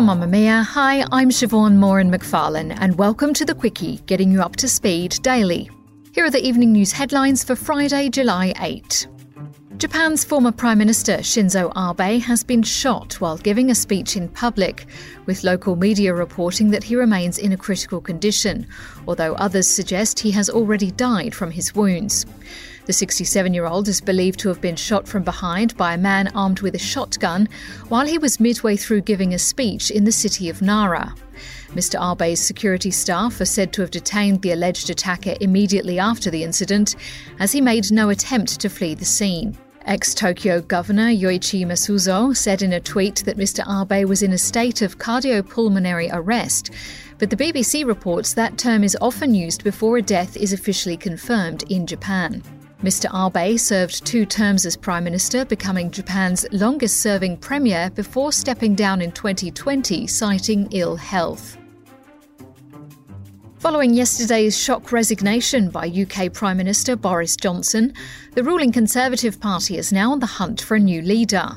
From 0.00 0.18
Mamamia, 0.18 0.64
hi, 0.64 1.04
I'm 1.12 1.28
Siobhán 1.28 1.74
Moran-McFarlane, 1.76 2.74
and 2.80 2.96
welcome 2.96 3.34
to 3.34 3.44
the 3.44 3.54
Quicky, 3.54 4.00
getting 4.06 4.32
you 4.32 4.40
up 4.40 4.56
to 4.56 4.66
speed 4.66 5.18
daily. 5.20 5.68
Here 6.14 6.24
are 6.24 6.30
the 6.30 6.42
evening 6.42 6.72
news 6.72 6.90
headlines 6.90 7.44
for 7.44 7.54
Friday, 7.54 8.08
July 8.08 8.54
8. 8.58 9.06
Japan's 9.76 10.24
former 10.24 10.52
Prime 10.52 10.78
Minister 10.78 11.18
Shinzo 11.18 11.70
Abe 11.76 12.18
has 12.22 12.42
been 12.42 12.62
shot 12.62 13.20
while 13.20 13.36
giving 13.36 13.70
a 13.70 13.74
speech 13.74 14.16
in 14.16 14.30
public, 14.30 14.86
with 15.26 15.44
local 15.44 15.76
media 15.76 16.14
reporting 16.14 16.70
that 16.70 16.84
he 16.84 16.96
remains 16.96 17.36
in 17.36 17.52
a 17.52 17.58
critical 17.58 18.00
condition, 18.00 18.66
although 19.06 19.34
others 19.34 19.68
suggest 19.68 20.18
he 20.18 20.30
has 20.30 20.48
already 20.48 20.90
died 20.92 21.34
from 21.34 21.50
his 21.50 21.74
wounds. 21.74 22.24
The 22.90 22.94
67 22.94 23.54
year 23.54 23.66
old 23.66 23.86
is 23.86 24.00
believed 24.00 24.40
to 24.40 24.48
have 24.48 24.60
been 24.60 24.74
shot 24.74 25.06
from 25.06 25.22
behind 25.22 25.76
by 25.76 25.94
a 25.94 25.96
man 25.96 26.26
armed 26.34 26.58
with 26.60 26.74
a 26.74 26.78
shotgun 26.78 27.48
while 27.88 28.04
he 28.04 28.18
was 28.18 28.40
midway 28.40 28.76
through 28.76 29.02
giving 29.02 29.32
a 29.32 29.38
speech 29.38 29.92
in 29.92 30.02
the 30.02 30.10
city 30.10 30.48
of 30.48 30.60
Nara. 30.60 31.14
Mr. 31.68 32.00
Abe's 32.00 32.40
security 32.40 32.90
staff 32.90 33.40
are 33.40 33.44
said 33.44 33.72
to 33.74 33.82
have 33.82 33.92
detained 33.92 34.42
the 34.42 34.50
alleged 34.50 34.90
attacker 34.90 35.36
immediately 35.40 36.00
after 36.00 36.32
the 36.32 36.42
incident, 36.42 36.96
as 37.38 37.52
he 37.52 37.60
made 37.60 37.92
no 37.92 38.10
attempt 38.10 38.58
to 38.58 38.68
flee 38.68 38.96
the 38.96 39.04
scene. 39.04 39.56
Ex 39.86 40.12
Tokyo 40.12 40.60
Governor 40.60 41.10
Yoichi 41.10 41.64
Masuzoe 41.64 42.36
said 42.36 42.60
in 42.60 42.72
a 42.72 42.80
tweet 42.80 43.22
that 43.24 43.38
Mr. 43.38 43.62
Abe 43.70 44.08
was 44.08 44.20
in 44.20 44.32
a 44.32 44.38
state 44.38 44.82
of 44.82 44.98
cardiopulmonary 44.98 46.10
arrest, 46.12 46.70
but 47.18 47.30
the 47.30 47.36
BBC 47.36 47.86
reports 47.86 48.34
that 48.34 48.58
term 48.58 48.82
is 48.82 48.98
often 49.00 49.32
used 49.32 49.62
before 49.62 49.98
a 49.98 50.02
death 50.02 50.36
is 50.36 50.52
officially 50.52 50.96
confirmed 50.96 51.62
in 51.70 51.86
Japan. 51.86 52.42
Mr. 52.82 53.10
Abe 53.12 53.58
served 53.58 54.06
two 54.06 54.24
terms 54.24 54.64
as 54.64 54.74
Prime 54.74 55.04
Minister, 55.04 55.44
becoming 55.44 55.90
Japan's 55.90 56.46
longest 56.50 57.02
serving 57.02 57.36
Premier 57.36 57.90
before 57.90 58.32
stepping 58.32 58.74
down 58.74 59.02
in 59.02 59.12
2020, 59.12 60.06
citing 60.06 60.66
ill 60.70 60.96
health. 60.96 61.58
Following 63.58 63.92
yesterday's 63.92 64.58
shock 64.58 64.92
resignation 64.92 65.68
by 65.68 65.88
UK 65.88 66.32
Prime 66.32 66.56
Minister 66.56 66.96
Boris 66.96 67.36
Johnson, 67.36 67.92
the 68.32 68.42
ruling 68.42 68.72
Conservative 68.72 69.38
Party 69.38 69.76
is 69.76 69.92
now 69.92 70.12
on 70.12 70.20
the 70.20 70.24
hunt 70.24 70.62
for 70.62 70.76
a 70.76 70.80
new 70.80 71.02
leader. 71.02 71.50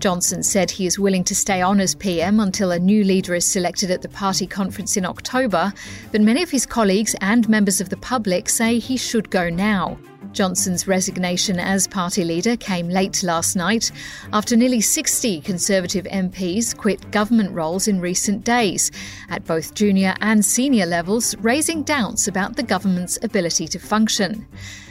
Johnson 0.00 0.42
said 0.42 0.72
he 0.72 0.86
is 0.86 0.98
willing 0.98 1.22
to 1.22 1.36
stay 1.36 1.62
on 1.62 1.78
as 1.78 1.94
PM 1.94 2.40
until 2.40 2.72
a 2.72 2.80
new 2.80 3.04
leader 3.04 3.36
is 3.36 3.46
selected 3.46 3.92
at 3.92 4.02
the 4.02 4.08
party 4.08 4.48
conference 4.48 4.96
in 4.96 5.06
October, 5.06 5.72
but 6.10 6.20
many 6.20 6.42
of 6.42 6.50
his 6.50 6.66
colleagues 6.66 7.14
and 7.20 7.48
members 7.48 7.80
of 7.80 7.90
the 7.90 7.96
public 7.98 8.48
say 8.48 8.80
he 8.80 8.96
should 8.96 9.30
go 9.30 9.48
now. 9.48 9.96
Johnson's 10.34 10.88
resignation 10.88 11.60
as 11.60 11.86
party 11.86 12.24
leader 12.24 12.56
came 12.56 12.88
late 12.88 13.22
last 13.22 13.54
night 13.54 13.92
after 14.32 14.56
nearly 14.56 14.80
60 14.80 15.40
Conservative 15.42 16.04
MPs 16.06 16.76
quit 16.76 17.10
government 17.12 17.52
roles 17.52 17.86
in 17.86 18.00
recent 18.00 18.44
days, 18.44 18.90
at 19.30 19.44
both 19.46 19.74
junior 19.74 20.14
and 20.20 20.44
senior 20.44 20.86
levels, 20.86 21.36
raising 21.38 21.84
doubts 21.84 22.26
about 22.26 22.56
the 22.56 22.62
government's 22.62 23.18
ability 23.22 23.68
to 23.68 23.78
function. 23.78 24.46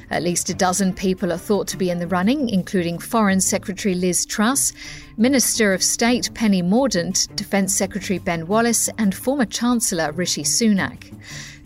At 0.09 0.23
least 0.23 0.49
a 0.49 0.53
dozen 0.53 0.93
people 0.93 1.33
are 1.33 1.37
thought 1.37 1.67
to 1.69 1.77
be 1.77 1.89
in 1.89 1.99
the 1.99 2.07
running, 2.07 2.47
including 2.49 2.99
Foreign 2.99 3.41
Secretary 3.41 3.95
Liz 3.95 4.25
Truss, 4.25 4.71
Minister 5.17 5.73
of 5.73 5.83
State 5.83 6.33
Penny 6.33 6.61
Mordaunt, 6.61 7.35
Defence 7.35 7.75
Secretary 7.75 8.19
Ben 8.19 8.47
Wallace, 8.47 8.89
and 8.97 9.13
former 9.13 9.45
Chancellor 9.45 10.11
Rishi 10.11 10.43
Sunak. 10.43 11.11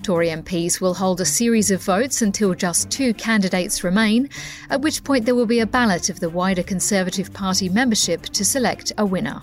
Tory 0.07 0.29
MPs 0.29 0.79
will 0.79 0.93
hold 0.93 1.19
a 1.19 1.25
series 1.25 1.69
of 1.69 1.83
votes 1.83 2.21
until 2.21 2.53
just 2.53 2.89
two 2.89 3.13
candidates 3.15 3.83
remain, 3.83 4.29
at 4.69 4.79
which 4.79 5.03
point 5.03 5.25
there 5.25 5.35
will 5.35 5.45
be 5.45 5.59
a 5.59 5.65
ballot 5.65 6.09
of 6.09 6.21
the 6.21 6.29
wider 6.29 6.63
Conservative 6.63 7.33
Party 7.33 7.67
membership 7.67 8.21
to 8.21 8.45
select 8.45 8.93
a 8.97 9.05
winner. 9.05 9.41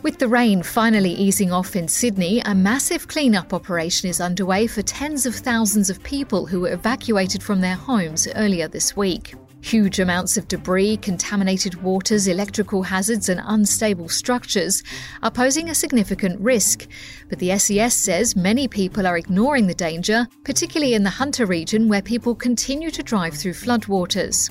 With 0.00 0.18
the 0.18 0.28
rain 0.28 0.62
finally 0.62 1.12
easing 1.12 1.52
off 1.52 1.76
in 1.76 1.88
Sydney, 1.88 2.40
a 2.46 2.54
massive 2.54 3.06
clean-up 3.06 3.52
operation 3.52 4.08
is 4.08 4.18
underway 4.18 4.66
for 4.66 4.80
tens 4.80 5.26
of 5.26 5.34
thousands 5.34 5.90
of 5.90 6.02
people 6.02 6.46
who 6.46 6.60
were 6.60 6.72
evacuated 6.72 7.42
from 7.42 7.60
their 7.60 7.76
homes 7.76 8.26
earlier 8.34 8.66
this 8.66 8.96
week. 8.96 9.34
Huge 9.64 9.98
amounts 9.98 10.36
of 10.36 10.46
debris, 10.46 10.98
contaminated 10.98 11.82
waters, 11.82 12.26
electrical 12.26 12.82
hazards, 12.82 13.30
and 13.30 13.40
unstable 13.42 14.10
structures 14.10 14.82
are 15.22 15.30
posing 15.30 15.70
a 15.70 15.74
significant 15.74 16.38
risk. 16.38 16.86
But 17.30 17.38
the 17.38 17.58
SES 17.58 17.94
says 17.94 18.36
many 18.36 18.68
people 18.68 19.06
are 19.06 19.16
ignoring 19.16 19.66
the 19.66 19.72
danger, 19.72 20.28
particularly 20.44 20.92
in 20.92 21.02
the 21.02 21.08
Hunter 21.08 21.46
region 21.46 21.88
where 21.88 22.02
people 22.02 22.34
continue 22.34 22.90
to 22.90 23.02
drive 23.02 23.32
through 23.32 23.54
floodwaters. 23.54 24.50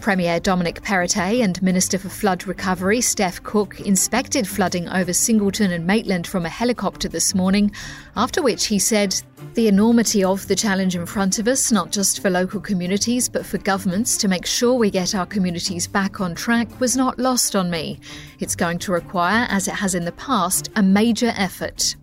Premier 0.00 0.40
Dominic 0.40 0.82
Perrottet 0.82 1.42
and 1.42 1.62
Minister 1.62 1.98
for 1.98 2.08
Flood 2.08 2.46
Recovery 2.46 3.00
Steph 3.00 3.42
Cooke 3.42 3.80
inspected 3.80 4.46
flooding 4.46 4.88
over 4.88 5.12
Singleton 5.12 5.72
and 5.72 5.86
Maitland 5.86 6.26
from 6.26 6.46
a 6.46 6.48
helicopter 6.48 7.08
this 7.08 7.34
morning, 7.34 7.70
after 8.16 8.42
which 8.42 8.66
he 8.66 8.78
said, 8.78 9.20
The 9.54 9.68
enormity 9.68 10.24
of 10.24 10.46
the 10.48 10.56
challenge 10.56 10.96
in 10.96 11.06
front 11.06 11.38
of 11.38 11.48
us, 11.48 11.72
not 11.72 11.90
just 11.90 12.20
for 12.20 12.30
local 12.30 12.60
communities 12.60 13.28
but 13.28 13.44
for 13.44 13.58
governments 13.58 14.16
to 14.18 14.28
make 14.28 14.46
sure 14.46 14.74
we 14.74 14.90
get 14.90 15.14
our 15.14 15.26
communities 15.26 15.86
back 15.86 16.20
on 16.20 16.34
track, 16.34 16.80
was 16.80 16.96
not 16.96 17.18
lost 17.18 17.54
on 17.54 17.70
me. 17.70 18.00
It's 18.38 18.56
going 18.56 18.78
to 18.80 18.92
require, 18.92 19.46
as 19.50 19.68
it 19.68 19.74
has 19.74 19.94
in 19.94 20.04
the 20.04 20.12
past, 20.12 20.70
a 20.76 20.82
major 20.82 21.32
effort. 21.36 21.96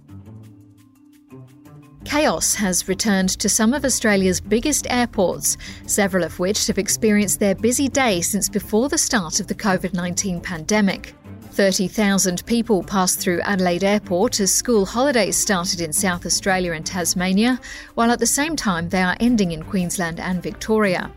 Chaos 2.05 2.53
has 2.53 2.88
returned 2.88 3.29
to 3.39 3.49
some 3.49 3.73
of 3.73 3.83
Australia's 3.83 4.39
biggest 4.39 4.85
airports, 4.91 5.57
several 5.88 6.23
of 6.23 6.38
which 6.38 6.67
have 6.67 6.77
experienced 6.77 7.39
their 7.39 7.55
busy 7.55 7.89
day 7.89 8.21
since 8.21 8.47
before 8.47 8.89
the 8.89 8.97
start 8.97 9.39
of 9.39 9.47
the 9.47 9.55
COVID 9.55 9.93
19 9.93 10.39
pandemic. 10.39 11.16
30,000 11.55 12.45
people 12.45 12.83
passed 12.83 13.17
through 13.17 13.39
Adelaide 13.41 13.85
Airport 13.85 14.41
as 14.41 14.53
school 14.53 14.85
holidays 14.85 15.38
started 15.38 15.79
in 15.79 15.93
South 15.93 16.25
Australia 16.25 16.73
and 16.73 16.85
Tasmania, 16.85 17.61
while 17.93 18.11
at 18.11 18.19
the 18.19 18.25
same 18.25 18.57
time 18.57 18.89
they 18.89 19.01
are 19.01 19.16
ending 19.21 19.53
in 19.53 19.63
Queensland 19.63 20.19
and 20.19 20.43
Victoria. 20.43 21.09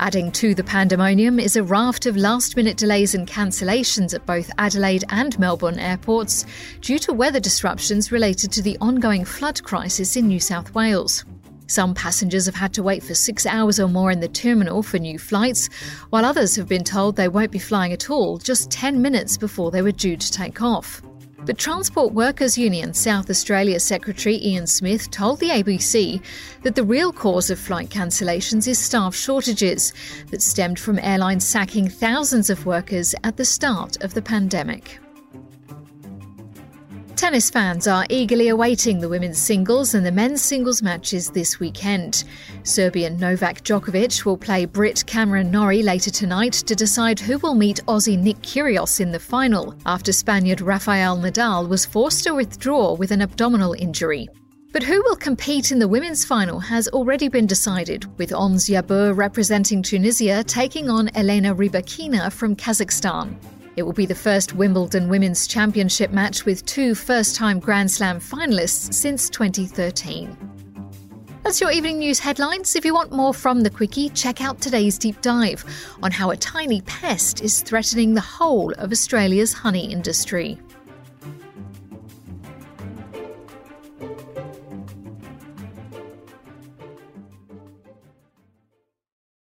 Adding 0.00 0.32
to 0.32 0.54
the 0.54 0.64
pandemonium 0.64 1.38
is 1.38 1.56
a 1.56 1.62
raft 1.62 2.06
of 2.06 2.16
last 2.16 2.56
minute 2.56 2.78
delays 2.78 3.14
and 3.14 3.28
cancellations 3.28 4.14
at 4.14 4.24
both 4.24 4.50
Adelaide 4.56 5.04
and 5.10 5.38
Melbourne 5.38 5.78
airports 5.78 6.46
due 6.80 6.98
to 7.00 7.12
weather 7.12 7.40
disruptions 7.40 8.10
related 8.10 8.50
to 8.52 8.62
the 8.62 8.78
ongoing 8.80 9.26
flood 9.26 9.62
crisis 9.62 10.16
in 10.16 10.26
New 10.26 10.40
South 10.40 10.74
Wales. 10.74 11.26
Some 11.66 11.94
passengers 11.94 12.46
have 12.46 12.54
had 12.54 12.72
to 12.74 12.82
wait 12.82 13.02
for 13.02 13.14
six 13.14 13.44
hours 13.44 13.80
or 13.80 13.88
more 13.88 14.10
in 14.10 14.20
the 14.20 14.28
terminal 14.28 14.82
for 14.82 14.98
new 14.98 15.18
flights, 15.18 15.68
while 16.10 16.24
others 16.24 16.54
have 16.56 16.68
been 16.68 16.84
told 16.84 17.16
they 17.16 17.28
won't 17.28 17.50
be 17.50 17.58
flying 17.58 17.92
at 17.92 18.08
all 18.08 18.38
just 18.38 18.70
10 18.70 19.02
minutes 19.02 19.36
before 19.36 19.70
they 19.70 19.82
were 19.82 19.92
due 19.92 20.16
to 20.16 20.32
take 20.32 20.62
off. 20.62 21.02
But 21.44 21.58
Transport 21.58 22.12
Workers 22.12 22.58
Union 22.58 22.92
South 22.92 23.30
Australia 23.30 23.78
Secretary 23.78 24.36
Ian 24.44 24.66
Smith 24.66 25.10
told 25.12 25.38
the 25.38 25.50
ABC 25.50 26.20
that 26.62 26.74
the 26.74 26.82
real 26.82 27.12
cause 27.12 27.50
of 27.50 27.58
flight 27.58 27.88
cancellations 27.88 28.66
is 28.66 28.80
staff 28.80 29.14
shortages 29.14 29.92
that 30.30 30.42
stemmed 30.42 30.78
from 30.78 30.98
airlines 30.98 31.46
sacking 31.46 31.88
thousands 31.88 32.50
of 32.50 32.66
workers 32.66 33.14
at 33.22 33.36
the 33.36 33.44
start 33.44 33.96
of 34.02 34.14
the 34.14 34.22
pandemic. 34.22 34.98
Tennis 37.16 37.48
fans 37.48 37.88
are 37.88 38.04
eagerly 38.10 38.48
awaiting 38.48 39.00
the 39.00 39.08
women's 39.08 39.40
singles 39.40 39.94
and 39.94 40.04
the 40.04 40.12
men's 40.12 40.42
singles 40.42 40.82
matches 40.82 41.30
this 41.30 41.58
weekend. 41.58 42.24
Serbian 42.62 43.16
Novak 43.16 43.64
Djokovic 43.64 44.26
will 44.26 44.36
play 44.36 44.66
Brit 44.66 45.02
Cameron 45.06 45.50
Norrie 45.50 45.82
later 45.82 46.10
tonight 46.10 46.52
to 46.52 46.74
decide 46.74 47.18
who 47.18 47.38
will 47.38 47.54
meet 47.54 47.80
Aussie 47.88 48.18
Nick 48.18 48.36
Kyrgios 48.42 49.00
in 49.00 49.12
the 49.12 49.18
final 49.18 49.74
after 49.86 50.12
Spaniard 50.12 50.60
Rafael 50.60 51.16
Nadal 51.16 51.66
was 51.70 51.86
forced 51.86 52.22
to 52.24 52.34
withdraw 52.34 52.92
with 52.92 53.10
an 53.10 53.22
abdominal 53.22 53.72
injury. 53.72 54.28
But 54.74 54.82
who 54.82 55.02
will 55.04 55.16
compete 55.16 55.72
in 55.72 55.78
the 55.78 55.88
women's 55.88 56.22
final 56.22 56.60
has 56.60 56.86
already 56.88 57.30
been 57.30 57.46
decided, 57.46 58.04
with 58.18 58.30
Ons 58.30 58.68
Jabeur 58.68 59.16
representing 59.16 59.82
Tunisia 59.82 60.44
taking 60.44 60.90
on 60.90 61.08
Elena 61.16 61.54
Rybakina 61.54 62.30
from 62.30 62.54
Kazakhstan. 62.54 63.38
It 63.76 63.82
will 63.82 63.92
be 63.92 64.06
the 64.06 64.14
first 64.14 64.54
Wimbledon 64.54 65.10
Women's 65.10 65.46
Championship 65.46 66.10
match 66.10 66.46
with 66.46 66.64
two 66.64 66.94
first 66.94 67.36
time 67.36 67.60
Grand 67.60 67.90
Slam 67.90 68.20
finalists 68.20 68.94
since 68.94 69.28
2013. 69.28 70.34
That's 71.44 71.60
your 71.60 71.70
evening 71.70 71.98
news 71.98 72.18
headlines. 72.18 72.74
If 72.74 72.86
you 72.86 72.94
want 72.94 73.12
more 73.12 73.34
from 73.34 73.60
the 73.60 73.68
Quicky, 73.68 74.10
check 74.14 74.40
out 74.40 74.62
today's 74.62 74.96
deep 74.96 75.20
dive 75.20 75.62
on 76.02 76.10
how 76.10 76.30
a 76.30 76.36
tiny 76.36 76.80
pest 76.80 77.42
is 77.42 77.60
threatening 77.60 78.14
the 78.14 78.20
whole 78.22 78.72
of 78.78 78.92
Australia's 78.92 79.52
honey 79.52 79.92
industry. 79.92 80.58